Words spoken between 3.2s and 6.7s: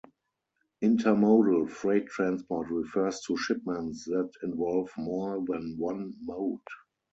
to shipments that involve more than one mode.